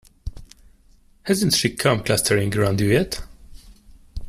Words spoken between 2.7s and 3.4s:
you yet?